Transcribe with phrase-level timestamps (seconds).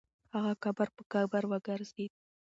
[0.33, 2.13] هغه قبر په قبر وګرځېد.